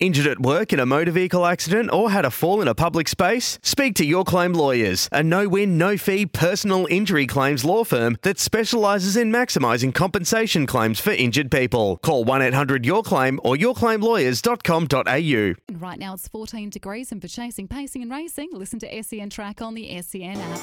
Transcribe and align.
Injured 0.00 0.26
at 0.28 0.40
work 0.40 0.72
in 0.72 0.80
a 0.80 0.86
motor 0.86 1.10
vehicle 1.10 1.44
accident 1.44 1.92
or 1.92 2.10
had 2.10 2.24
a 2.24 2.30
fall 2.30 2.62
in 2.62 2.68
a 2.68 2.74
public 2.74 3.06
space? 3.06 3.58
Speak 3.62 3.94
to 3.96 4.04
Your 4.06 4.24
Claim 4.24 4.54
Lawyers, 4.54 5.10
a 5.12 5.22
no 5.22 5.46
win, 5.46 5.76
no 5.76 5.98
fee 5.98 6.24
personal 6.24 6.86
injury 6.88 7.26
claims 7.26 7.66
law 7.66 7.84
firm 7.84 8.16
that 8.22 8.38
specialises 8.38 9.14
in 9.14 9.30
maximising 9.30 9.94
compensation 9.94 10.66
claims 10.66 11.00
for 11.00 11.10
injured 11.10 11.50
people. 11.50 11.98
Call 11.98 12.24
1 12.24 12.40
800 12.40 12.86
Your 12.86 13.02
Claim 13.02 13.38
or 13.44 13.56
yourclaimlawyers.com.au. 13.56 15.54
And 15.68 15.82
right 15.82 15.98
now 15.98 16.14
it's 16.14 16.28
14 16.28 16.70
degrees, 16.70 17.12
and 17.12 17.20
for 17.20 17.28
chasing, 17.28 17.68
pacing, 17.68 18.00
and 18.00 18.10
racing, 18.10 18.48
listen 18.52 18.78
to 18.78 19.02
SEN 19.02 19.28
Track 19.28 19.60
on 19.60 19.74
the 19.74 20.00
SEN 20.00 20.38
app. 20.38 20.60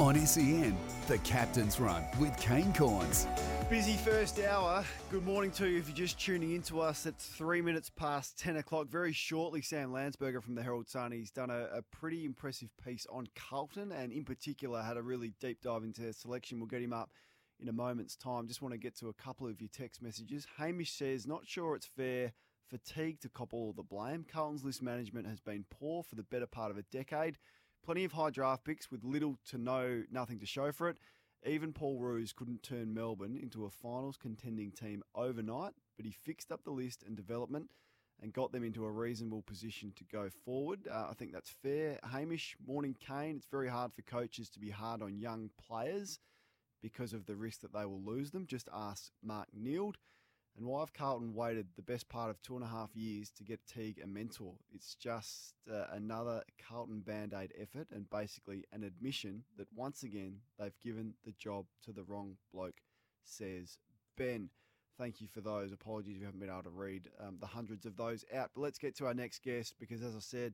On 0.00 0.16
SEN, 0.24 0.74
the 1.10 1.18
Captain's 1.18 1.80
Run 1.80 2.04
with 2.20 2.36
Kane 2.36 2.72
Cornes. 2.72 3.26
Busy 3.68 3.96
first 3.96 4.38
hour. 4.38 4.84
Good 5.10 5.24
morning 5.24 5.50
to 5.50 5.68
you 5.68 5.78
if 5.78 5.88
you're 5.88 5.96
just 5.96 6.20
tuning 6.20 6.52
into 6.52 6.80
us. 6.80 7.04
It's 7.04 7.26
three 7.26 7.60
minutes 7.60 7.90
past 7.90 8.38
10 8.38 8.58
o'clock. 8.58 8.86
Very 8.86 9.12
shortly, 9.12 9.60
Sam 9.60 9.90
Landsberger 9.90 10.40
from 10.40 10.54
the 10.54 10.62
Herald 10.62 10.88
Sun, 10.88 11.10
he's 11.10 11.32
done 11.32 11.50
a, 11.50 11.64
a 11.78 11.82
pretty 11.90 12.24
impressive 12.24 12.68
piece 12.86 13.08
on 13.10 13.26
Carlton 13.34 13.90
and, 13.90 14.12
in 14.12 14.24
particular, 14.24 14.82
had 14.82 14.96
a 14.96 15.02
really 15.02 15.32
deep 15.40 15.60
dive 15.62 15.82
into 15.82 16.00
their 16.00 16.12
selection. 16.12 16.60
We'll 16.60 16.68
get 16.68 16.80
him 16.80 16.92
up 16.92 17.10
in 17.58 17.68
a 17.68 17.72
moment's 17.72 18.14
time. 18.14 18.46
Just 18.46 18.62
want 18.62 18.74
to 18.74 18.78
get 18.78 18.96
to 18.98 19.08
a 19.08 19.14
couple 19.14 19.48
of 19.48 19.60
your 19.60 19.70
text 19.76 20.00
messages. 20.00 20.46
Hamish 20.58 20.92
says, 20.92 21.26
Not 21.26 21.44
sure 21.44 21.74
it's 21.74 21.86
fair 21.96 22.34
fatigue 22.68 23.20
to 23.20 23.28
cop 23.28 23.52
all 23.52 23.72
the 23.72 23.82
blame. 23.82 24.24
Carlton's 24.32 24.64
list 24.64 24.80
management 24.80 25.26
has 25.26 25.40
been 25.40 25.64
poor 25.70 26.04
for 26.04 26.14
the 26.14 26.22
better 26.22 26.46
part 26.46 26.70
of 26.70 26.78
a 26.78 26.82
decade. 26.92 27.36
Plenty 27.84 28.04
of 28.04 28.12
high 28.12 28.30
draft 28.30 28.64
picks 28.64 28.90
with 28.90 29.04
little 29.04 29.38
to 29.48 29.58
no 29.58 30.02
nothing 30.10 30.38
to 30.40 30.46
show 30.46 30.70
for 30.72 30.88
it. 30.88 30.96
Even 31.46 31.72
Paul 31.72 31.98
Roos 31.98 32.32
couldn't 32.32 32.62
turn 32.62 32.92
Melbourne 32.92 33.38
into 33.40 33.64
a 33.64 33.70
finals 33.70 34.18
contending 34.18 34.70
team 34.72 35.02
overnight, 35.14 35.72
but 35.96 36.04
he 36.04 36.12
fixed 36.12 36.52
up 36.52 36.62
the 36.64 36.70
list 36.70 37.02
and 37.06 37.16
development 37.16 37.70
and 38.22 38.34
got 38.34 38.52
them 38.52 38.62
into 38.62 38.84
a 38.84 38.90
reasonable 38.90 39.40
position 39.42 39.92
to 39.96 40.04
go 40.04 40.28
forward. 40.44 40.80
Uh, 40.90 41.06
I 41.10 41.14
think 41.14 41.32
that's 41.32 41.48
fair. 41.62 41.98
Hamish, 42.04 42.56
morning 42.66 42.94
Kane. 43.00 43.36
It's 43.36 43.46
very 43.50 43.68
hard 43.68 43.94
for 43.94 44.02
coaches 44.02 44.50
to 44.50 44.60
be 44.60 44.68
hard 44.68 45.00
on 45.00 45.18
young 45.18 45.48
players 45.66 46.18
because 46.82 47.14
of 47.14 47.24
the 47.24 47.36
risk 47.36 47.62
that 47.62 47.72
they 47.72 47.86
will 47.86 48.02
lose 48.02 48.30
them. 48.30 48.46
Just 48.46 48.68
ask 48.74 49.10
Mark 49.22 49.48
Neeld. 49.54 49.96
And 50.60 50.68
why 50.68 50.80
have 50.80 50.92
Carlton 50.92 51.32
waited 51.32 51.68
the 51.74 51.82
best 51.82 52.06
part 52.10 52.28
of 52.28 52.40
two 52.42 52.54
and 52.54 52.62
a 52.62 52.68
half 52.68 52.94
years 52.94 53.30
to 53.38 53.44
get 53.44 53.66
Teague 53.66 53.98
a 54.04 54.06
mentor? 54.06 54.52
It's 54.74 54.94
just 54.94 55.54
uh, 55.72 55.86
another 55.94 56.42
Carlton 56.68 57.00
band 57.00 57.32
aid 57.32 57.54
effort 57.58 57.86
and 57.90 58.10
basically 58.10 58.66
an 58.70 58.84
admission 58.84 59.42
that 59.56 59.68
once 59.74 60.02
again 60.02 60.36
they've 60.58 60.78
given 60.84 61.14
the 61.24 61.32
job 61.32 61.64
to 61.86 61.92
the 61.92 62.04
wrong 62.04 62.36
bloke, 62.52 62.82
says 63.24 63.78
Ben. 64.18 64.50
Thank 64.98 65.22
you 65.22 65.28
for 65.28 65.40
those. 65.40 65.72
Apologies 65.72 66.16
if 66.16 66.20
you 66.20 66.26
haven't 66.26 66.40
been 66.40 66.50
able 66.50 66.64
to 66.64 66.68
read 66.68 67.08
um, 67.18 67.38
the 67.40 67.46
hundreds 67.46 67.86
of 67.86 67.96
those 67.96 68.26
out. 68.34 68.50
But 68.54 68.60
let's 68.60 68.78
get 68.78 68.94
to 68.96 69.06
our 69.06 69.14
next 69.14 69.42
guest 69.42 69.76
because, 69.80 70.02
as 70.02 70.14
I 70.14 70.20
said, 70.20 70.52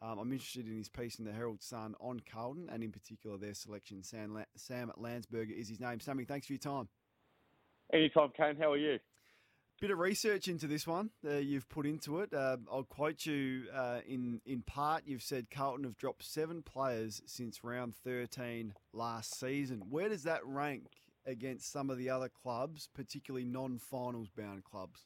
um, 0.00 0.18
I'm 0.18 0.32
interested 0.32 0.66
in 0.66 0.78
his 0.78 0.88
piece 0.88 1.18
in 1.18 1.26
the 1.26 1.32
Herald 1.32 1.62
Sun 1.62 1.94
on 2.00 2.20
Carlton 2.20 2.70
and 2.72 2.82
in 2.82 2.90
particular 2.90 3.36
their 3.36 3.52
selection. 3.52 4.02
Sam, 4.02 4.32
La- 4.32 4.44
Sam 4.56 4.90
Landsberger 4.98 5.54
is 5.54 5.68
his 5.68 5.78
name. 5.78 6.00
Sammy, 6.00 6.24
thanks 6.24 6.46
for 6.46 6.54
your 6.54 6.60
time. 6.60 6.88
Anytime, 7.92 8.30
Kane. 8.34 8.56
How 8.58 8.72
are 8.72 8.78
you? 8.78 8.98
Bit 9.82 9.90
of 9.90 9.98
research 9.98 10.46
into 10.46 10.68
this 10.68 10.86
one 10.86 11.10
uh, 11.26 11.38
you've 11.38 11.68
put 11.68 11.86
into 11.86 12.20
it. 12.20 12.32
Uh, 12.32 12.58
I'll 12.70 12.84
quote 12.84 13.26
you 13.26 13.64
uh, 13.74 13.98
in 14.06 14.40
in 14.46 14.62
part. 14.62 15.02
You've 15.06 15.24
said 15.24 15.50
Carlton 15.50 15.82
have 15.82 15.96
dropped 15.96 16.22
seven 16.22 16.62
players 16.62 17.20
since 17.26 17.64
round 17.64 17.96
13 17.96 18.74
last 18.92 19.40
season. 19.40 19.82
Where 19.90 20.08
does 20.08 20.22
that 20.22 20.46
rank 20.46 20.86
against 21.26 21.72
some 21.72 21.90
of 21.90 21.98
the 21.98 22.10
other 22.10 22.28
clubs, 22.28 22.88
particularly 22.94 23.44
non-finals 23.44 24.28
bound 24.30 24.62
clubs? 24.62 25.00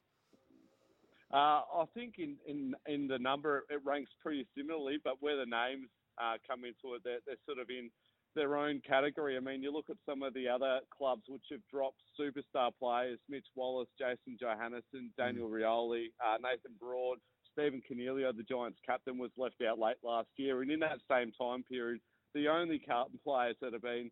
Uh, 1.33 1.63
I 1.73 1.85
think 1.95 2.17
in, 2.19 2.37
in, 2.47 2.75
in 2.87 3.09
the 3.09 3.19
number 3.19 3.65
it 3.71 3.81
ranks 3.83 4.11
pretty 4.21 4.47
similarly, 4.55 4.99
but 5.03 5.15
where 5.21 5.39
the 5.39 5.47
names 5.47 5.89
uh, 6.19 6.35
come 6.47 6.67
into 6.67 6.97
it, 6.97 7.03
they're, 7.03 7.21
they're 7.27 7.37
sort 7.47 7.61
of 7.61 7.71
in 7.71 7.89
their 8.37 8.57
own 8.57 8.81
category. 8.87 9.37
I 9.37 9.41
mean, 9.41 9.63
you 9.63 9.73
look 9.73 9.91
at 9.91 9.97
some 10.09 10.23
of 10.23 10.35
the 10.35 10.47
other 10.47 10.79
clubs 10.97 11.23
which 11.27 11.43
have 11.51 11.61
dropped 11.69 12.01
superstar 12.19 12.71
players: 12.79 13.19
Mitch 13.29 13.47
Wallis, 13.57 13.89
Jason 13.99 14.39
Johannisen, 14.41 15.11
Daniel 15.19 15.49
Rioli, 15.49 16.07
uh, 16.25 16.37
Nathan 16.41 16.77
Broad, 16.79 17.19
Stephen 17.53 17.83
Coniglio, 17.91 18.37
the 18.37 18.45
Giants 18.45 18.79
captain, 18.87 19.19
was 19.19 19.31
left 19.37 19.63
out 19.69 19.79
late 19.79 19.97
last 20.05 20.29
year. 20.37 20.63
And 20.63 20.71
in 20.71 20.81
that 20.81 20.99
same 21.11 21.33
time 21.33 21.65
period, 21.65 22.01
the 22.35 22.49
only 22.49 22.79
Carlton 22.79 23.19
players 23.25 23.57
that 23.63 23.73
have 23.73 23.83
been 23.83 24.11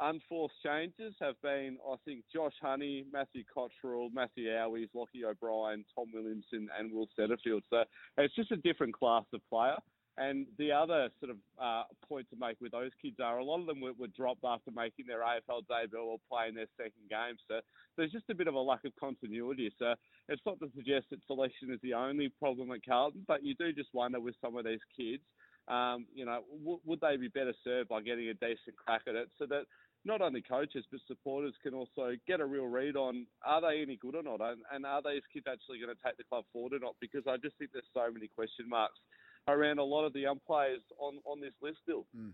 unforced 0.00 0.54
changes 0.64 1.14
have 1.20 1.40
been, 1.42 1.76
I 1.88 1.96
think, 2.04 2.24
Josh 2.32 2.54
Honey, 2.60 3.04
Matthew 3.12 3.42
Cottrell, 3.52 4.10
Matthew 4.12 4.48
Howies, 4.48 4.88
Lochie 4.94 5.24
O'Brien, 5.24 5.84
Tom 5.94 6.06
Williamson, 6.12 6.68
and 6.78 6.92
Will 6.92 7.08
Setterfield. 7.18 7.62
So 7.70 7.84
it's 8.18 8.34
just 8.34 8.52
a 8.52 8.56
different 8.56 8.94
class 8.94 9.24
of 9.32 9.40
player. 9.48 9.76
And 10.16 10.46
the 10.58 10.70
other 10.70 11.08
sort 11.18 11.30
of 11.32 11.38
uh, 11.60 11.82
point 12.08 12.28
to 12.30 12.36
make 12.38 12.60
with 12.60 12.70
those 12.70 12.92
kids 13.02 13.16
are 13.22 13.38
a 13.38 13.44
lot 13.44 13.60
of 13.60 13.66
them 13.66 13.80
were, 13.80 13.94
were, 13.98 14.06
dropped 14.06 14.44
after 14.44 14.70
making 14.70 15.06
their 15.08 15.20
AFL 15.20 15.66
debut 15.68 15.98
or 15.98 16.18
playing 16.30 16.54
their 16.54 16.68
second 16.76 17.10
game. 17.10 17.36
So 17.48 17.60
there's 17.96 18.12
just 18.12 18.30
a 18.30 18.34
bit 18.34 18.46
of 18.46 18.54
a 18.54 18.60
lack 18.60 18.84
of 18.84 18.92
continuity. 18.98 19.72
So 19.76 19.94
it's 20.28 20.42
not 20.46 20.60
to 20.60 20.70
suggest 20.76 21.06
that 21.10 21.18
selection 21.26 21.72
is 21.72 21.80
the 21.82 21.94
only 21.94 22.28
problem 22.28 22.70
at 22.70 22.86
Carlton, 22.86 23.24
but 23.26 23.42
you 23.42 23.56
do 23.56 23.72
just 23.72 23.92
wonder 23.92 24.20
with 24.20 24.36
some 24.40 24.56
of 24.56 24.64
these 24.64 24.82
kids, 24.96 25.22
um, 25.66 26.06
you 26.14 26.24
know, 26.24 26.44
w- 26.60 26.80
would 26.84 27.00
they 27.00 27.16
be 27.16 27.28
better 27.28 27.54
served 27.64 27.88
by 27.88 28.00
getting 28.00 28.28
a 28.28 28.34
decent 28.34 28.76
crack 28.76 29.02
at 29.08 29.16
it 29.16 29.30
so 29.36 29.46
that 29.46 29.64
not 30.04 30.20
only 30.20 30.42
coaches 30.42 30.84
but 30.90 31.00
supporters 31.08 31.54
can 31.62 31.74
also 31.74 32.12
get 32.28 32.40
a 32.40 32.46
real 32.46 32.66
read 32.66 32.94
on 32.94 33.26
are 33.44 33.62
they 33.62 33.82
any 33.82 33.96
good 33.96 34.14
or 34.14 34.22
not, 34.22 34.40
and, 34.40 34.60
and 34.72 34.86
are 34.86 35.02
these 35.02 35.22
kids 35.32 35.46
actually 35.50 35.80
going 35.80 35.94
to 35.94 36.02
take 36.04 36.16
the 36.18 36.24
club 36.24 36.44
forward 36.52 36.74
or 36.74 36.78
not? 36.78 36.94
Because 37.00 37.22
I 37.26 37.36
just 37.38 37.56
think 37.58 37.70
there's 37.72 37.88
so 37.94 38.12
many 38.12 38.28
question 38.28 38.68
marks 38.68 39.00
around 39.48 39.78
a 39.78 39.84
lot 39.84 40.04
of 40.04 40.12
the 40.12 40.20
young 40.20 40.40
players 40.46 40.80
on, 40.98 41.18
on 41.24 41.40
this 41.40 41.54
list 41.62 41.78
still. 41.82 42.06
Mm. 42.16 42.32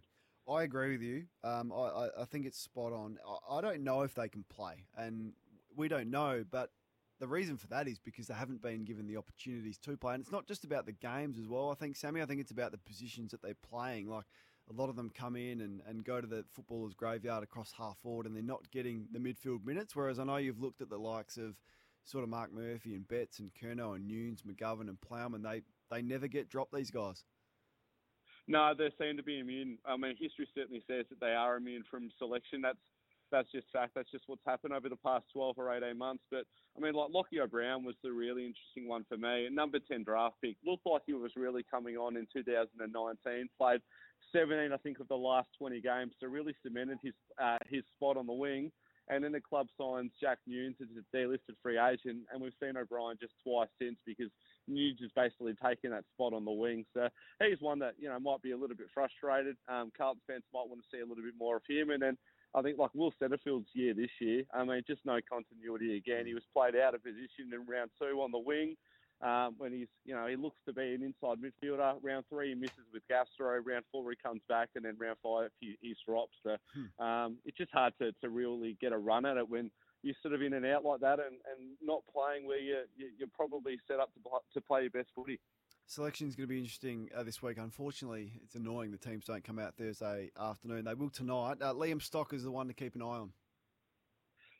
I 0.48 0.62
agree 0.62 0.92
with 0.92 1.02
you. 1.02 1.24
Um, 1.44 1.72
I, 1.72 2.08
I, 2.18 2.24
think 2.24 2.46
it's 2.46 2.58
spot 2.58 2.92
on. 2.92 3.18
I, 3.26 3.58
I 3.58 3.60
don't 3.60 3.84
know 3.84 4.02
if 4.02 4.14
they 4.14 4.28
can 4.28 4.44
play, 4.48 4.86
and 4.96 5.32
we 5.76 5.86
don't 5.86 6.10
know, 6.10 6.44
but 6.50 6.70
the 7.20 7.28
reason 7.28 7.56
for 7.56 7.66
that 7.68 7.86
is 7.86 7.98
because 7.98 8.26
they 8.26 8.34
haven't 8.34 8.62
been 8.62 8.84
given 8.84 9.06
the 9.06 9.18
opportunities 9.18 9.78
to 9.78 9.96
play. 9.96 10.14
And 10.14 10.22
it's 10.22 10.32
not 10.32 10.46
just 10.46 10.64
about 10.64 10.86
the 10.86 10.92
games 10.92 11.38
as 11.38 11.46
well. 11.46 11.70
I 11.70 11.74
think, 11.74 11.94
Sammy, 11.94 12.22
I 12.22 12.26
think 12.26 12.40
it's 12.40 12.50
about 12.50 12.72
the 12.72 12.78
positions 12.78 13.30
that 13.30 13.42
they're 13.42 13.54
playing. 13.68 14.08
Like 14.08 14.24
a 14.70 14.72
lot 14.72 14.88
of 14.88 14.96
them 14.96 15.10
come 15.14 15.36
in 15.36 15.60
and, 15.60 15.82
and 15.86 16.02
go 16.02 16.20
to 16.20 16.26
the 16.26 16.44
footballers' 16.50 16.94
graveyard 16.94 17.42
across 17.42 17.72
half 17.76 17.98
forward 18.02 18.26
and 18.26 18.34
they're 18.34 18.42
not 18.42 18.70
getting 18.70 19.06
the 19.12 19.18
midfield 19.18 19.66
minutes. 19.66 19.94
Whereas 19.94 20.18
I 20.18 20.24
know 20.24 20.38
you've 20.38 20.62
looked 20.62 20.80
at 20.80 20.88
the 20.88 20.98
likes 20.98 21.36
of 21.36 21.56
sort 22.04 22.24
of 22.24 22.30
Marc 22.30 22.52
Murphy 22.52 22.94
and 22.94 23.06
Betts 23.06 23.38
and 23.38 23.50
Curnow 23.54 23.96
and 23.96 24.08
Newnes, 24.08 24.42
McGovern 24.42 24.88
and 24.88 25.00
Plowman. 25.00 25.42
They 25.42 25.62
they 25.90 26.02
never 26.02 26.28
get 26.28 26.48
dropped. 26.48 26.72
These 26.72 26.90
guys. 26.90 27.24
No, 28.48 28.72
they 28.76 28.90
seem 28.98 29.16
to 29.16 29.22
be 29.22 29.38
immune. 29.38 29.78
I 29.84 29.96
mean, 29.96 30.16
history 30.18 30.48
certainly 30.54 30.82
says 30.88 31.06
that 31.10 31.20
they 31.20 31.34
are 31.34 31.56
immune 31.56 31.84
from 31.90 32.10
selection. 32.18 32.62
That's 32.62 32.78
that's 33.30 33.50
just 33.52 33.66
fact. 33.72 33.92
That's 33.94 34.10
just 34.10 34.24
what's 34.26 34.42
happened 34.46 34.72
over 34.72 34.88
the 34.88 34.96
past 34.96 35.24
12 35.32 35.56
or 35.58 35.72
18 35.72 35.96
months. 35.96 36.24
But 36.30 36.44
I 36.76 36.80
mean, 36.80 36.94
like 36.94 37.10
Lochie 37.10 37.40
O'Brien 37.40 37.84
was 37.84 37.94
the 38.02 38.12
really 38.12 38.44
interesting 38.44 38.88
one 38.88 39.04
for 39.08 39.16
me. 39.16 39.48
Number 39.50 39.78
10 39.78 40.04
draft 40.04 40.36
pick 40.42 40.56
looked 40.64 40.86
like 40.86 41.02
he 41.06 41.14
was 41.14 41.32
really 41.36 41.64
coming 41.70 41.96
on 41.96 42.16
in 42.16 42.26
2019. 42.32 43.48
Played 43.58 43.80
17, 44.32 44.72
I 44.72 44.76
think, 44.78 45.00
of 45.00 45.08
the 45.08 45.16
last 45.16 45.48
20 45.58 45.80
games, 45.80 46.12
so 46.20 46.26
really 46.26 46.54
cemented 46.62 46.98
his 47.02 47.14
uh, 47.42 47.58
his 47.68 47.82
spot 47.96 48.16
on 48.16 48.26
the 48.26 48.32
wing. 48.32 48.70
And 49.10 49.24
then 49.24 49.32
the 49.32 49.40
club 49.40 49.66
signs 49.76 50.12
Jack 50.20 50.38
Newnes 50.48 50.76
as 50.80 50.86
a 50.96 51.16
delisted 51.16 51.58
free 51.62 51.78
agent, 51.78 52.22
and 52.32 52.40
we've 52.40 52.54
seen 52.62 52.76
O'Brien 52.76 53.18
just 53.20 53.34
twice 53.42 53.68
since 53.82 53.96
because 54.06 54.30
Newnes 54.70 55.00
has 55.00 55.10
basically 55.16 55.54
taken 55.62 55.90
that 55.90 56.04
spot 56.14 56.32
on 56.32 56.44
the 56.44 56.52
wing. 56.52 56.84
So 56.94 57.08
he's 57.42 57.60
one 57.60 57.80
that 57.80 57.94
you 57.98 58.08
know 58.08 58.18
might 58.20 58.40
be 58.40 58.52
a 58.52 58.56
little 58.56 58.76
bit 58.76 58.86
frustrated. 58.94 59.56
Um, 59.68 59.90
Carlton 59.98 60.22
fans 60.28 60.44
might 60.54 60.68
want 60.68 60.80
to 60.80 60.88
see 60.96 61.02
a 61.02 61.06
little 61.06 61.24
bit 61.24 61.34
more 61.36 61.56
of 61.56 61.62
him, 61.68 61.90
and 61.90 62.00
then 62.00 62.16
I 62.54 62.62
think 62.62 62.78
like 62.78 62.94
Will 62.94 63.12
Setterfield's 63.18 63.74
year 63.74 63.94
this 63.94 64.14
year. 64.20 64.44
I 64.54 64.64
mean, 64.64 64.82
just 64.86 65.04
no 65.04 65.18
continuity 65.28 65.96
again. 65.96 66.26
He 66.26 66.34
was 66.34 66.46
played 66.54 66.76
out 66.76 66.94
of 66.94 67.02
position 67.02 67.50
in 67.52 67.66
round 67.66 67.90
two 68.00 68.22
on 68.22 68.30
the 68.30 68.38
wing. 68.38 68.76
Um, 69.22 69.54
when 69.58 69.72
he's, 69.72 69.88
you 70.06 70.14
know, 70.14 70.26
he 70.26 70.36
looks 70.36 70.56
to 70.66 70.72
be 70.72 70.94
an 70.94 71.02
inside 71.02 71.38
midfielder. 71.42 71.96
Round 72.02 72.24
three, 72.30 72.48
he 72.50 72.54
misses 72.54 72.86
with 72.92 73.02
Gastro. 73.08 73.60
Round 73.60 73.84
four, 73.92 74.10
he 74.10 74.16
comes 74.16 74.40
back, 74.48 74.70
and 74.76 74.84
then 74.84 74.96
round 74.98 75.18
five, 75.22 75.50
he, 75.60 75.76
drops. 76.08 76.36
So 76.42 76.56
um, 77.04 77.36
it's 77.44 77.58
just 77.58 77.70
hard 77.72 77.92
to, 78.00 78.12
to 78.22 78.30
really 78.30 78.78
get 78.80 78.92
a 78.92 78.98
run 78.98 79.26
at 79.26 79.36
it 79.36 79.48
when 79.48 79.70
you're 80.02 80.14
sort 80.22 80.34
of 80.34 80.40
in 80.40 80.54
and 80.54 80.64
out 80.64 80.84
like 80.84 81.00
that, 81.00 81.18
and, 81.18 81.36
and 81.52 81.76
not 81.82 82.02
playing 82.10 82.46
where 82.46 82.58
you, 82.58 82.78
you 82.96 83.10
you're 83.18 83.28
probably 83.34 83.78
set 83.86 84.00
up 84.00 84.10
to 84.14 84.20
to 84.54 84.60
play 84.62 84.82
your 84.82 84.90
best 84.90 85.08
footy. 85.14 85.38
Selection's 85.86 86.36
going 86.36 86.48
to 86.48 86.54
be 86.54 86.58
interesting 86.58 87.08
uh, 87.14 87.22
this 87.24 87.42
week. 87.42 87.58
Unfortunately, 87.58 88.32
it's 88.44 88.54
annoying 88.54 88.92
the 88.92 88.96
teams 88.96 89.24
don't 89.24 89.42
come 89.42 89.58
out 89.58 89.76
Thursday 89.76 90.30
afternoon. 90.38 90.84
They 90.84 90.94
will 90.94 91.10
tonight. 91.10 91.56
Uh, 91.60 91.74
Liam 91.74 92.00
Stock 92.00 92.32
is 92.32 92.44
the 92.44 92.50
one 92.50 92.68
to 92.68 92.74
keep 92.74 92.94
an 92.94 93.02
eye 93.02 93.06
on. 93.06 93.32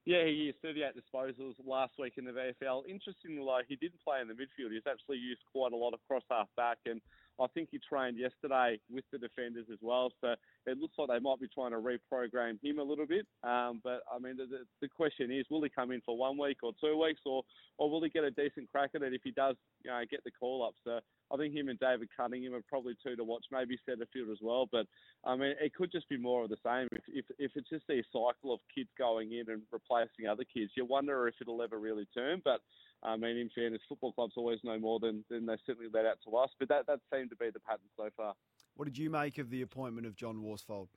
Yeah, 0.06 0.24
he 0.24 0.48
used 0.48 0.58
38 0.62 0.94
disposals 0.96 1.54
last 1.64 1.92
week 1.98 2.14
in 2.16 2.24
the 2.24 2.32
VFL. 2.32 2.82
Interestingly, 2.88 3.44
though, 3.44 3.60
he 3.68 3.76
didn't 3.76 4.00
play 4.02 4.20
in 4.20 4.28
the 4.28 4.34
midfield. 4.34 4.72
He's 4.72 4.88
actually 4.88 5.18
used 5.18 5.42
quite 5.52 5.72
a 5.72 5.76
lot 5.76 5.92
of 5.92 6.00
cross 6.08 6.22
half 6.30 6.48
back, 6.56 6.78
and 6.86 7.00
I 7.38 7.46
think 7.48 7.68
he 7.70 7.78
trained 7.78 8.18
yesterday 8.18 8.80
with 8.90 9.04
the 9.12 9.18
defenders 9.18 9.66
as 9.72 9.78
well. 9.82 10.12
So 10.20 10.34
it 10.66 10.78
looks 10.78 10.94
like 10.98 11.08
they 11.08 11.18
might 11.18 11.40
be 11.40 11.48
trying 11.48 11.72
to 11.72 11.78
reprogram 11.78 12.58
him 12.62 12.78
a 12.78 12.82
little 12.82 13.06
bit. 13.06 13.26
Um, 13.42 13.80
but 13.82 14.02
I 14.12 14.18
mean, 14.20 14.36
the, 14.36 14.46
the, 14.80 14.88
question 14.88 15.30
is, 15.30 15.46
will 15.50 15.62
he 15.62 15.70
come 15.70 15.90
in 15.90 16.02
for 16.04 16.16
one 16.16 16.36
week 16.38 16.58
or 16.62 16.72
two 16.80 17.00
weeks, 17.00 17.20
or 17.24 17.42
or 17.78 17.90
will 17.90 18.02
he 18.02 18.10
get 18.10 18.24
a 18.24 18.30
decent 18.30 18.70
crack 18.70 18.90
at 18.94 19.02
it 19.02 19.14
if 19.14 19.22
he 19.24 19.30
does, 19.30 19.56
you 19.84 19.90
know, 19.90 20.00
get 20.10 20.22
the 20.24 20.30
call 20.30 20.64
up? 20.64 20.74
So 20.84 21.00
I 21.32 21.36
think 21.36 21.54
him 21.54 21.68
and 21.68 21.78
David 21.78 22.08
Cunningham 22.14 22.54
are 22.54 22.62
probably 22.68 22.94
two 23.02 23.16
to 23.16 23.24
watch, 23.24 23.44
maybe 23.50 23.78
Setterfield 23.88 24.30
as 24.30 24.38
well. 24.42 24.68
But 24.70 24.86
I 25.24 25.36
mean, 25.36 25.54
it 25.60 25.74
could 25.74 25.90
just 25.90 26.08
be 26.08 26.18
more 26.18 26.44
of 26.44 26.50
the 26.50 26.58
same. 26.64 26.88
If 26.92 27.02
if, 27.08 27.24
if 27.38 27.52
it's 27.54 27.70
just 27.70 27.88
a 27.90 28.02
cycle 28.12 28.52
of 28.52 28.60
kids 28.74 28.90
going 28.98 29.32
in 29.32 29.50
and 29.50 29.62
replacing 29.72 30.26
other 30.28 30.44
kids, 30.44 30.72
you 30.76 30.84
wonder 30.84 31.26
if 31.28 31.34
it'll 31.40 31.62
ever 31.62 31.78
really 31.78 32.06
turn. 32.14 32.42
But 32.44 32.60
I 33.02 33.16
mean, 33.16 33.36
in 33.36 33.50
fairness, 33.54 33.80
football 33.88 34.12
clubs 34.12 34.34
always 34.36 34.60
know 34.62 34.78
more 34.78 35.00
than, 35.00 35.24
than 35.30 35.46
they 35.46 35.56
certainly 35.64 35.88
let 35.92 36.04
out 36.04 36.18
to 36.28 36.36
us. 36.36 36.50
But 36.58 36.68
that 36.68 36.86
that 36.86 37.00
seemed 37.12 37.30
to 37.30 37.36
be 37.36 37.50
the 37.50 37.60
pattern 37.60 37.88
so 37.96 38.10
far. 38.16 38.34
What 38.74 38.86
did 38.86 38.96
you 38.98 39.10
make 39.10 39.38
of 39.38 39.50
the 39.50 39.62
appointment 39.62 40.06
of 40.06 40.16
John 40.16 40.42
Worsfold? 40.42 40.88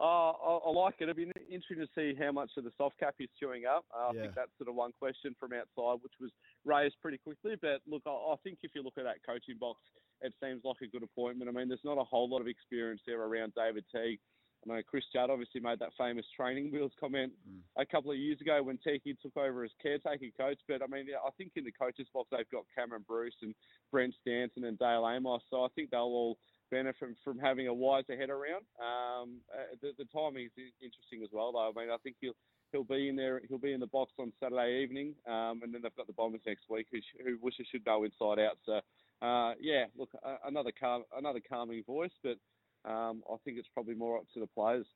Uh, 0.00 0.32
I, 0.32 0.58
I 0.66 0.70
like 0.70 0.94
it. 1.00 1.04
It'd 1.04 1.16
be 1.16 1.30
interesting 1.52 1.76
to 1.76 1.88
see 1.94 2.18
how 2.18 2.32
much 2.32 2.52
of 2.56 2.64
the 2.64 2.72
soft 2.78 2.98
cap 2.98 3.14
he's 3.18 3.28
chewing 3.38 3.66
up. 3.66 3.84
Uh, 3.94 4.08
I 4.08 4.12
think 4.12 4.34
that's 4.34 4.50
sort 4.56 4.70
of 4.70 4.74
one 4.74 4.92
question 4.98 5.36
from 5.38 5.52
outside, 5.52 6.00
which 6.02 6.14
was 6.18 6.30
raised 6.64 6.96
pretty 7.02 7.18
quickly. 7.18 7.54
But 7.60 7.82
look, 7.86 8.02
I, 8.06 8.10
I 8.10 8.34
think 8.42 8.58
if 8.62 8.70
you 8.74 8.82
look 8.82 8.96
at 8.96 9.04
that 9.04 9.20
coaching 9.26 9.56
box, 9.60 9.78
it 10.22 10.32
seems 10.42 10.62
like 10.64 10.80
a 10.82 10.86
good 10.86 11.02
appointment. 11.02 11.50
I 11.50 11.52
mean, 11.52 11.68
there's 11.68 11.84
not 11.84 11.98
a 11.98 12.04
whole 12.04 12.30
lot 12.30 12.40
of 12.40 12.48
experience 12.48 13.02
there 13.06 13.20
around 13.20 13.52
David 13.54 13.84
Teague. 13.94 14.20
I 14.64 14.74
know 14.74 14.82
Chris 14.86 15.04
Judd 15.12 15.30
obviously 15.30 15.60
made 15.60 15.78
that 15.78 15.92
famous 15.96 16.26
training 16.36 16.70
wheels 16.70 16.92
comment 17.00 17.32
a 17.76 17.86
couple 17.86 18.10
of 18.10 18.18
years 18.18 18.40
ago 18.40 18.62
when 18.62 18.78
Tiki 18.78 19.16
took 19.22 19.36
over 19.36 19.64
as 19.64 19.70
caretaker 19.82 20.26
coach. 20.36 20.58
But 20.68 20.82
I 20.82 20.86
mean, 20.86 21.06
I 21.14 21.30
think 21.38 21.52
in 21.56 21.64
the 21.64 21.72
coaches 21.72 22.06
box 22.12 22.28
they've 22.30 22.50
got 22.50 22.64
Cameron 22.76 23.04
Bruce 23.08 23.34
and 23.42 23.54
Brent 23.90 24.14
Stanton 24.20 24.64
and 24.64 24.78
Dale 24.78 25.08
Amos. 25.08 25.42
So 25.50 25.64
I 25.64 25.68
think 25.74 25.90
they'll 25.90 26.00
all 26.00 26.38
benefit 26.70 26.98
from, 26.98 27.16
from 27.24 27.38
having 27.38 27.68
a 27.68 27.74
wiser 27.74 28.16
head 28.16 28.30
around. 28.30 28.64
Um, 28.78 29.40
uh, 29.52 29.74
the, 29.80 29.92
the 29.98 30.04
timing 30.12 30.46
is 30.56 30.72
interesting 30.80 31.22
as 31.22 31.30
well, 31.32 31.52
though. 31.52 31.72
I 31.74 31.80
mean, 31.80 31.90
I 31.92 31.96
think 32.02 32.16
he'll 32.20 32.36
he'll 32.72 32.84
be 32.84 33.08
in 33.08 33.16
there. 33.16 33.40
He'll 33.48 33.58
be 33.58 33.72
in 33.72 33.80
the 33.80 33.86
box 33.86 34.12
on 34.18 34.32
Saturday 34.40 34.82
evening, 34.82 35.14
um, 35.26 35.60
and 35.62 35.74
then 35.74 35.80
they've 35.82 35.96
got 35.96 36.06
the 36.06 36.12
Bombers 36.12 36.42
next 36.46 36.64
week, 36.68 36.86
who, 36.92 36.98
who 37.24 37.38
Woosha 37.38 37.64
should 37.70 37.84
know 37.86 38.04
inside 38.04 38.38
out. 38.38 38.58
So, 38.64 38.80
uh, 39.26 39.54
yeah, 39.60 39.86
look, 39.96 40.10
uh, 40.24 40.36
another 40.46 40.72
calm, 40.78 41.04
another 41.16 41.40
calming 41.46 41.82
voice, 41.84 42.12
but 42.22 42.36
um, 42.84 43.22
I 43.30 43.36
think 43.44 43.58
it's 43.58 43.68
probably 43.68 43.94
more 43.94 44.18
up 44.18 44.24
to 44.34 44.40
the 44.40 44.46
players. 44.46 44.86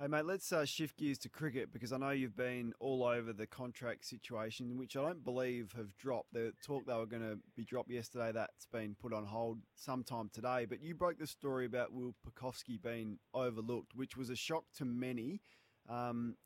Hey, 0.00 0.06
mate, 0.06 0.24
let's 0.24 0.50
uh, 0.50 0.64
shift 0.64 0.96
gears 0.96 1.18
to 1.18 1.28
cricket 1.28 1.70
because 1.74 1.92
I 1.92 1.98
know 1.98 2.08
you've 2.08 2.34
been 2.34 2.72
all 2.80 3.04
over 3.04 3.34
the 3.34 3.46
contract 3.46 4.06
situation, 4.06 4.78
which 4.78 4.96
I 4.96 5.02
don't 5.02 5.22
believe 5.22 5.74
have 5.76 5.94
dropped. 5.98 6.32
The 6.32 6.54
talk 6.64 6.86
they 6.86 6.94
were 6.94 7.04
going 7.04 7.20
to 7.20 7.38
be 7.54 7.66
dropped 7.66 7.90
yesterday, 7.90 8.32
that's 8.32 8.64
been 8.72 8.96
put 8.98 9.12
on 9.12 9.26
hold 9.26 9.58
sometime 9.76 10.30
today. 10.32 10.64
But 10.66 10.82
you 10.82 10.94
broke 10.94 11.18
the 11.18 11.26
story 11.26 11.66
about 11.66 11.92
Will 11.92 12.14
Pucovski 12.26 12.80
being 12.80 13.18
overlooked, 13.34 13.94
which 13.94 14.16
was 14.16 14.30
a 14.30 14.36
shock 14.36 14.64
to 14.78 14.86
many. 14.86 15.42
Um, 15.86 16.36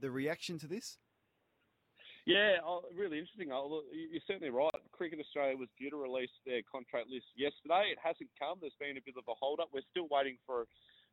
the 0.00 0.10
reaction 0.10 0.58
to 0.60 0.66
this? 0.66 0.96
Yeah, 2.26 2.58
oh, 2.66 2.82
really 2.90 3.22
interesting. 3.22 3.54
Oh, 3.54 3.86
You're 3.94 4.26
certainly 4.26 4.50
right. 4.50 4.74
Cricket 4.90 5.22
Australia 5.22 5.56
was 5.56 5.70
due 5.78 5.90
to 5.90 5.96
release 5.96 6.34
their 6.42 6.60
contract 6.66 7.06
list 7.06 7.30
yesterday. 7.38 7.94
It 7.94 8.02
hasn't 8.02 8.30
come. 8.34 8.58
There's 8.58 8.74
been 8.82 8.98
a 8.98 9.04
bit 9.06 9.14
of 9.14 9.22
a 9.30 9.34
hold 9.38 9.62
up. 9.62 9.70
We're 9.70 9.86
still 9.94 10.10
waiting 10.10 10.36
for 10.42 10.66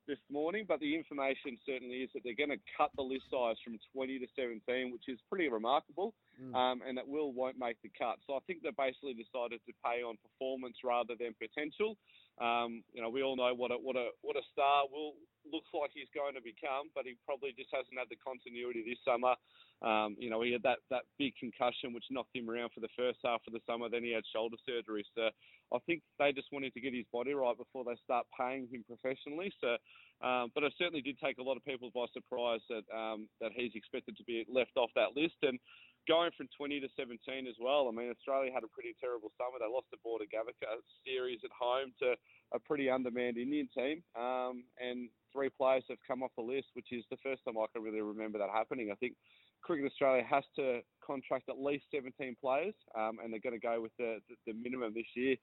this 0.07 0.19
morning, 0.27 0.65
but 0.67 0.81
the 0.81 0.95
information 0.95 1.55
certainly 1.65 2.03
is 2.03 2.09
that 2.13 2.25
they're 2.25 2.35
going 2.35 2.51
to 2.51 2.59
cut 2.75 2.91
the 2.97 3.05
list 3.05 3.29
size 3.31 3.55
from 3.63 3.79
20 3.93 4.19
to 4.19 4.27
17, 4.35 4.91
which 4.91 5.07
is 5.07 5.19
pretty 5.29 5.47
remarkable, 5.47 6.13
um, 6.55 6.81
and 6.83 6.97
that 6.97 7.07
Will 7.07 7.31
won't 7.31 7.57
make 7.57 7.77
the 7.85 7.91
cut. 7.95 8.17
So 8.27 8.35
I 8.35 8.41
think 8.45 8.63
they 8.63 8.75
basically 8.75 9.13
decided 9.13 9.61
to 9.63 9.73
pay 9.85 10.03
on 10.03 10.17
performance 10.19 10.75
rather 10.83 11.13
than 11.15 11.37
potential. 11.39 11.95
Um, 12.41 12.83
you 12.91 13.01
know, 13.01 13.09
we 13.09 13.23
all 13.23 13.37
know 13.37 13.53
what 13.53 13.71
a 13.71 13.77
what 13.77 13.95
a 13.95 14.09
what 14.25 14.35
a 14.35 14.43
star 14.51 14.89
Will 14.91 15.13
looks 15.47 15.69
like 15.73 15.91
he's 15.93 16.11
going 16.13 16.35
to 16.35 16.43
become, 16.43 16.89
but 16.95 17.05
he 17.05 17.15
probably 17.25 17.51
just 17.55 17.71
hasn't 17.73 17.97
had 17.97 18.07
the 18.09 18.19
continuity 18.19 18.83
this 18.83 19.01
summer. 19.03 19.35
Um, 19.83 20.15
you 20.15 20.29
know, 20.29 20.41
he 20.41 20.55
had 20.55 20.63
that, 20.63 20.79
that 20.89 21.03
big 21.19 21.35
concussion 21.35 21.91
which 21.91 22.07
knocked 22.09 22.35
him 22.35 22.49
around 22.49 22.71
for 22.71 22.79
the 22.79 22.91
first 22.95 23.19
half 23.23 23.43
of 23.47 23.51
the 23.51 23.59
summer. 23.67 23.89
Then 23.91 24.03
he 24.03 24.15
had 24.15 24.23
shoulder 24.31 24.55
surgery. 24.63 25.03
So 25.11 25.27
I 25.75 25.79
think 25.85 26.01
they 26.19 26.31
just 26.31 26.47
wanted 26.51 26.73
to 26.73 26.81
get 26.81 26.93
his 26.93 27.05
body 27.11 27.33
right 27.33 27.57
before 27.57 27.83
they 27.83 27.99
start 28.03 28.25
paying 28.31 28.69
him 28.71 28.85
professionally. 28.87 29.51
So, 29.59 29.75
um, 30.23 30.51
but 30.55 30.63
it 30.63 30.73
certainly 30.77 31.01
did 31.01 31.19
take 31.19 31.37
a 31.37 31.43
lot 31.43 31.57
of 31.57 31.65
people 31.65 31.91
by 31.91 32.05
surprise 32.13 32.61
that 32.69 32.87
um, 32.95 33.27
that 33.41 33.51
he's 33.53 33.75
expected 33.75 34.15
to 34.17 34.23
be 34.23 34.45
left 34.47 34.77
off 34.77 34.91
that 34.95 35.17
list. 35.19 35.35
And 35.41 35.59
going 36.07 36.31
from 36.35 36.47
20 36.57 36.79
to 36.81 36.89
17 36.97 37.47
as 37.47 37.55
well. 37.59 37.87
I 37.87 37.91
mean, 37.91 38.11
Australia 38.11 38.51
had 38.53 38.63
a 38.63 38.71
pretty 38.71 38.95
terrible 38.99 39.31
summer. 39.37 39.59
They 39.59 39.71
lost 39.71 39.87
the 39.91 40.01
Border 40.03 40.25
Gavaskar 40.25 40.81
series 41.05 41.39
at 41.43 41.51
home 41.51 41.93
to 41.99 42.15
a 42.53 42.59
pretty 42.59 42.89
undermanned 42.89 43.37
Indian 43.37 43.69
team, 43.75 44.03
um, 44.15 44.63
and 44.79 45.09
three 45.31 45.49
players 45.49 45.83
have 45.89 45.97
come 46.05 46.23
off 46.23 46.31
the 46.37 46.43
list, 46.43 46.67
which 46.73 46.91
is 46.91 47.03
the 47.09 47.17
first 47.23 47.43
time 47.45 47.57
I 47.57 47.65
can 47.73 47.83
really 47.83 48.01
remember 48.01 48.37
that 48.37 48.49
happening. 48.53 48.91
I 48.91 48.95
think 48.95 49.15
Cricket 49.63 49.89
Australia 49.91 50.23
has 50.29 50.43
to 50.57 50.81
contract 51.05 51.49
at 51.49 51.57
least 51.57 51.85
17 51.93 52.35
players, 52.39 52.75
um, 52.95 53.17
and 53.23 53.31
they're 53.31 53.43
going 53.43 53.59
to 53.59 53.63
go 53.63 53.81
with 53.81 53.95
the, 53.97 54.19
the, 54.29 54.35
the 54.45 54.53
minimum 54.53 54.93
this 54.93 55.09
year, 55.15 55.35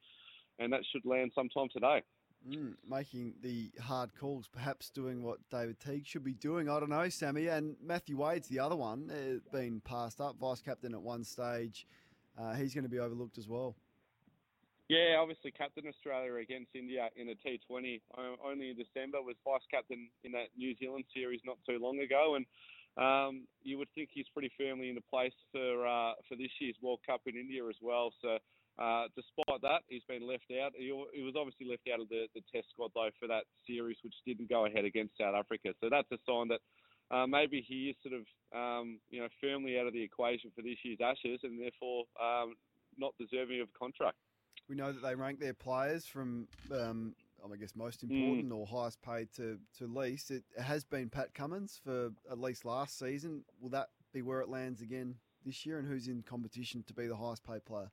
and 0.59 0.73
that 0.73 0.81
should 0.93 1.05
land 1.05 1.33
sometime 1.35 1.69
today. 1.73 2.03
Mm, 2.49 2.75
making 2.89 3.35
the 3.43 3.71
hard 3.83 4.15
calls, 4.19 4.49
perhaps 4.49 4.89
doing 4.89 5.23
what 5.23 5.39
David 5.51 5.79
Teague 5.79 6.07
should 6.07 6.25
be 6.25 6.33
doing. 6.33 6.71
I 6.71 6.81
don't 6.81 6.89
know, 6.89 7.09
Sammy. 7.11 7.49
And 7.49 7.77
Matthew 7.85 8.17
Wade's 8.17 8.49
the 8.49 8.61
other 8.61 8.77
one, 8.77 9.11
uh, 9.11 9.41
been 9.53 9.81
passed 9.81 10.23
up, 10.23 10.37
vice 10.41 10.63
captain 10.63 10.95
at 10.95 11.03
one 11.03 11.23
stage. 11.23 11.87
Uh, 12.39 12.55
he's 12.55 12.73
going 12.73 12.85
to 12.85 12.91
be 12.91 12.99
overlooked 12.99 13.37
as 13.37 13.47
well. 13.47 13.77
Yeah, 14.89 15.19
obviously 15.21 15.51
captain 15.51 15.85
Australia 15.87 16.35
against 16.37 16.75
India 16.75 17.11
in 17.15 17.27
the 17.27 17.37
T20 17.47 18.01
o- 18.17 18.37
only 18.45 18.71
in 18.71 18.77
December 18.77 19.23
was 19.23 19.37
vice 19.45 19.61
captain 19.71 20.09
in 20.25 20.33
that 20.33 20.49
New 20.57 20.75
Zealand 20.79 21.05
series 21.15 21.41
not 21.45 21.59
too 21.69 21.79
long 21.79 22.01
ago, 22.01 22.37
and 22.37 22.47
um, 22.97 23.47
you 23.63 23.77
would 23.77 23.89
think 23.95 24.09
he's 24.13 24.27
pretty 24.32 24.51
firmly 24.59 24.89
in 24.89 24.94
the 24.94 25.03
place 25.03 25.35
for 25.53 25.87
uh, 25.87 26.15
for 26.27 26.37
this 26.37 26.51
year's 26.59 26.75
World 26.81 27.01
Cup 27.06 27.20
in 27.27 27.37
India 27.37 27.69
as 27.69 27.77
well. 27.82 28.13
So. 28.23 28.39
Uh, 28.81 29.05
despite 29.15 29.60
that, 29.60 29.82
he's 29.89 30.05
been 30.08 30.27
left 30.27 30.49
out. 30.65 30.72
He, 30.75 30.87
he 31.13 31.22
was 31.22 31.34
obviously 31.37 31.69
left 31.69 31.87
out 31.93 32.01
of 32.01 32.08
the, 32.08 32.27
the 32.34 32.41
Test 32.53 32.70
squad 32.70 32.91
though 32.94 33.10
for 33.20 33.29
that 33.29 33.44
series, 33.67 33.99
which 34.03 34.15
didn't 34.27 34.49
go 34.49 34.65
ahead 34.65 34.87
against 34.87 35.19
South 35.20 35.34
Africa. 35.34 35.75
So 35.81 35.89
that's 35.91 36.10
a 36.13 36.19
sign 36.27 36.49
that 36.49 36.60
uh, 37.15 37.27
maybe 37.27 37.65
he 37.67 37.91
is 37.91 37.96
sort 38.03 38.15
of 38.15 38.25
um, 38.56 38.99
you 39.10 39.20
know 39.20 39.29
firmly 39.41 39.79
out 39.79 39.87
of 39.87 39.93
the 39.93 40.03
equation 40.03 40.51
for 40.56 40.63
this 40.63 40.79
year's 40.82 40.99
Ashes, 41.03 41.41
and 41.43 41.60
therefore 41.60 42.05
um, 42.20 42.55
not 42.96 43.13
deserving 43.20 43.60
of 43.60 43.69
a 43.69 43.79
contract. 43.79 44.17
We 44.69 44.77
know 44.77 44.93
that 44.93 45.03
they 45.03 45.15
rank 45.15 45.41
their 45.41 45.55
players 45.55 46.06
from, 46.06 46.46
um, 46.72 47.15
I 47.44 47.56
guess, 47.56 47.75
most 47.75 48.05
Mm. 48.05 48.10
important 48.10 48.53
or 48.53 48.67
highest 48.67 49.03
paid 49.03 49.32
to, 49.37 49.58
to 49.79 49.87
least. 49.87 50.31
It 50.31 50.44
has 50.58 50.84
been 50.84 51.10
Pat 51.10 51.34
Cummins 51.34 51.81
for 51.82 52.13
at 52.31 52.39
least 52.39 52.65
last 52.65 52.96
season. 52.99 53.44
Will 53.60 53.70
that 53.70 53.89
be 54.13 54.22
where 54.22 54.41
it 54.41 54.49
lands 54.49 54.81
again 54.81 55.17
this 55.44 55.67
year? 55.67 55.81
And 55.81 55.89
who's 55.89 56.06
in 56.06 56.22
competition 56.22 56.84
to 56.87 56.94
be 56.94 57.08
the 57.08 57.17
highest 57.17 57.43
paid 57.43 57.65
player? 57.65 57.91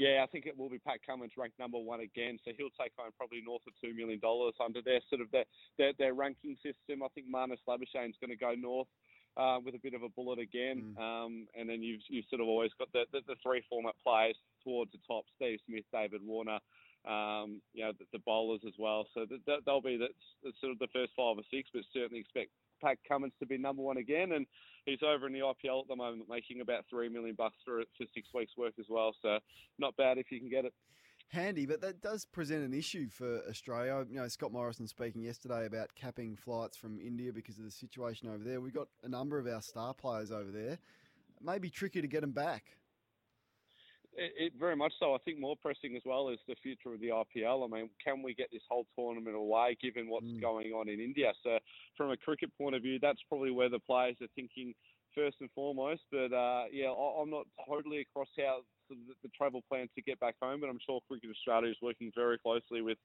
Yeah, 0.00 0.24
I 0.24 0.28
think 0.32 0.46
it 0.46 0.56
will 0.56 0.70
be 0.70 0.78
Pat 0.78 1.04
Cummins 1.04 1.36
ranked 1.36 1.58
number 1.58 1.76
one 1.76 2.00
again, 2.00 2.38
so 2.42 2.52
he'll 2.56 2.72
take 2.80 2.96
home 2.96 3.12
probably 3.18 3.42
north 3.44 3.60
of 3.68 3.74
two 3.84 3.92
million 3.92 4.18
dollars 4.18 4.54
under 4.56 4.80
their 4.80 5.04
sort 5.10 5.20
of 5.20 5.30
their 5.30 5.44
their, 5.76 5.92
their 5.98 6.14
ranking 6.14 6.56
system. 6.64 7.04
I 7.04 7.08
think 7.12 7.28
Marnus 7.28 7.60
Labuschagne's 7.68 8.16
going 8.16 8.32
to 8.32 8.40
go 8.40 8.54
north. 8.56 8.88
Uh, 9.36 9.60
with 9.64 9.76
a 9.76 9.78
bit 9.78 9.94
of 9.94 10.02
a 10.02 10.08
bullet 10.08 10.40
again, 10.40 10.96
um, 10.98 11.46
and 11.54 11.68
then 11.68 11.84
you've 11.84 12.00
you've 12.08 12.24
sort 12.28 12.40
of 12.42 12.48
always 12.48 12.72
got 12.80 12.90
the, 12.92 13.04
the, 13.12 13.20
the 13.28 13.36
three 13.44 13.62
format 13.70 13.94
players 14.02 14.34
towards 14.64 14.90
the 14.90 14.98
top: 15.06 15.22
Steve 15.36 15.60
Smith, 15.66 15.84
David 15.92 16.20
Warner, 16.24 16.58
um, 17.06 17.62
you 17.72 17.84
know, 17.84 17.92
the, 17.96 18.04
the 18.12 18.18
bowlers 18.26 18.60
as 18.66 18.74
well. 18.76 19.06
So 19.14 19.26
th 19.26 19.40
th 19.46 19.60
they'll 19.64 19.80
be 19.80 19.96
the, 19.96 20.08
the 20.42 20.50
sort 20.60 20.72
of 20.72 20.80
the 20.80 20.90
first 20.92 21.12
five 21.14 21.38
or 21.38 21.46
six, 21.48 21.70
but 21.72 21.84
certainly 21.94 22.18
expect 22.18 22.50
Pat 22.80 22.98
Cummins 23.08 23.32
to 23.40 23.46
be 23.46 23.58
number 23.58 23.82
one 23.82 23.96
again, 23.96 24.32
and 24.32 24.46
he's 24.86 25.02
over 25.02 25.26
in 25.26 25.32
the 25.32 25.40
IPL 25.40 25.82
at 25.82 25.88
the 25.88 25.96
moment, 25.96 26.28
making 26.28 26.60
about 26.60 26.84
three 26.88 27.08
million 27.08 27.34
bucks 27.34 27.56
for 27.64 27.82
for 27.96 28.06
six 28.14 28.28
weeks' 28.34 28.56
work 28.56 28.74
as 28.78 28.86
well. 28.88 29.14
So 29.22 29.38
not 29.78 29.96
bad 29.96 30.18
if 30.18 30.30
you 30.30 30.38
can 30.38 30.48
get 30.48 30.64
it. 30.64 30.74
Handy, 31.28 31.64
but 31.64 31.80
that 31.80 32.00
does 32.00 32.24
present 32.24 32.64
an 32.64 32.74
issue 32.74 33.08
for 33.08 33.40
Australia. 33.48 34.04
You 34.10 34.16
know, 34.16 34.26
Scott 34.26 34.52
Morrison 34.52 34.88
speaking 34.88 35.22
yesterday 35.22 35.64
about 35.64 35.94
capping 35.94 36.34
flights 36.34 36.76
from 36.76 36.98
India 36.98 37.32
because 37.32 37.56
of 37.56 37.64
the 37.64 37.70
situation 37.70 38.28
over 38.28 38.42
there. 38.42 38.60
We've 38.60 38.74
got 38.74 38.88
a 39.04 39.08
number 39.08 39.38
of 39.38 39.46
our 39.46 39.62
star 39.62 39.94
players 39.94 40.32
over 40.32 40.50
there. 40.50 40.72
It 40.72 41.44
may 41.44 41.58
be 41.58 41.70
tricky 41.70 42.00
to 42.00 42.08
get 42.08 42.22
them 42.22 42.32
back. 42.32 42.64
It, 44.20 44.32
it, 44.36 44.52
very 44.58 44.76
much 44.76 44.92
so. 45.00 45.14
I 45.14 45.18
think 45.24 45.40
more 45.40 45.56
pressing 45.56 45.96
as 45.96 46.02
well 46.04 46.28
is 46.28 46.38
the 46.46 46.54
future 46.62 46.92
of 46.92 47.00
the 47.00 47.08
IPL. 47.08 47.64
I 47.64 47.68
mean, 47.68 47.90
can 48.04 48.22
we 48.22 48.34
get 48.34 48.48
this 48.52 48.62
whole 48.68 48.86
tournament 48.96 49.34
away 49.34 49.76
given 49.80 50.08
what's 50.08 50.26
mm. 50.26 50.40
going 50.40 50.72
on 50.72 50.88
in 50.88 51.00
India? 51.00 51.32
So, 51.42 51.58
from 51.96 52.10
a 52.10 52.16
cricket 52.16 52.50
point 52.58 52.76
of 52.76 52.82
view, 52.82 52.98
that's 53.00 53.20
probably 53.28 53.50
where 53.50 53.70
the 53.70 53.78
players 53.78 54.16
are 54.20 54.28
thinking 54.36 54.74
first 55.14 55.38
and 55.40 55.48
foremost. 55.54 56.02
But 56.12 56.32
uh, 56.32 56.64
yeah, 56.70 56.92
I, 56.92 57.22
am 57.22 57.30
not 57.30 57.46
totally 57.66 58.00
across 58.00 58.28
how 58.36 58.60
the, 58.90 58.96
the, 59.22 59.30
travel 59.36 59.62
plans 59.68 59.90
to 59.94 60.02
get 60.02 60.20
back 60.20 60.34
home, 60.42 60.60
but 60.60 60.68
I'm 60.68 60.78
sure 60.84 61.00
Cricket 61.08 61.30
Australia 61.30 61.70
is 61.70 61.76
working 61.80 62.12
very 62.14 62.38
closely 62.38 62.82
with 62.82 62.98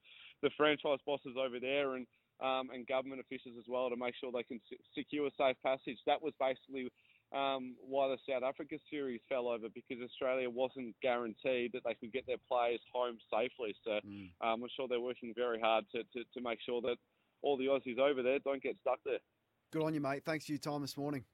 the 0.43 0.49
franchise 0.57 0.99
bosses 1.05 1.35
over 1.39 1.59
there 1.59 1.95
and 1.95 2.05
um, 2.43 2.67
and 2.73 2.85
government 2.85 3.21
officials 3.21 3.55
as 3.57 3.63
well 3.69 3.89
to 3.89 3.95
make 3.95 4.13
sure 4.19 4.29
they 4.31 4.43
can 4.43 4.59
secure 4.93 5.29
safe 5.37 5.55
passage. 5.63 5.95
That 6.05 6.21
was 6.21 6.33
basically 6.37 6.91
um, 7.35 7.75
why 7.85 8.07
the 8.07 8.17
South 8.27 8.43
Africa 8.43 8.77
series 8.89 9.19
fell 9.27 9.47
over 9.47 9.67
because 9.73 10.01
Australia 10.03 10.49
wasn't 10.49 10.95
guaranteed 11.01 11.71
that 11.73 11.81
they 11.85 11.93
could 11.93 12.13
get 12.13 12.25
their 12.25 12.41
players 12.49 12.79
home 12.93 13.17
safely. 13.31 13.75
So 13.83 13.99
mm. 14.07 14.31
um, 14.41 14.63
I'm 14.63 14.69
sure 14.75 14.87
they're 14.87 14.99
working 14.99 15.33
very 15.35 15.59
hard 15.59 15.85
to, 15.91 16.03
to, 16.03 16.23
to 16.33 16.41
make 16.41 16.59
sure 16.65 16.81
that 16.81 16.95
all 17.41 17.57
the 17.57 17.65
Aussies 17.65 17.99
over 17.99 18.23
there 18.23 18.39
don't 18.39 18.63
get 18.63 18.77
stuck 18.81 18.99
there. 19.05 19.19
Good 19.71 19.83
on 19.83 19.93
you, 19.93 19.99
mate. 19.99 20.23
Thanks 20.25 20.45
for 20.45 20.53
your 20.53 20.59
time 20.59 20.81
this 20.81 20.97
morning. 20.97 21.25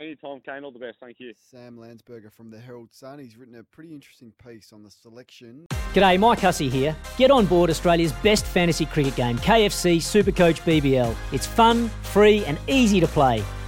Anytime, 0.00 0.40
Kane. 0.40 0.64
All 0.64 0.70
the 0.70 0.78
best. 0.78 0.98
Thank 1.00 1.18
you. 1.18 1.32
Sam 1.50 1.76
Landsberger 1.76 2.32
from 2.32 2.50
the 2.50 2.58
Herald 2.58 2.92
Sun. 2.92 3.18
He's 3.18 3.36
written 3.36 3.56
a 3.56 3.64
pretty 3.64 3.92
interesting 3.92 4.32
piece 4.44 4.72
on 4.72 4.84
the 4.84 4.90
selection. 4.90 5.66
G'day, 5.92 6.18
Mike 6.20 6.38
Hussey 6.38 6.68
here. 6.68 6.94
Get 7.16 7.32
on 7.32 7.46
board 7.46 7.68
Australia's 7.68 8.12
best 8.12 8.46
fantasy 8.46 8.86
cricket 8.86 9.16
game, 9.16 9.38
KFC 9.38 9.96
Supercoach 9.96 10.60
BBL. 10.60 11.16
It's 11.32 11.46
fun, 11.46 11.88
free, 12.02 12.44
and 12.44 12.58
easy 12.68 13.00
to 13.00 13.08
play. 13.08 13.42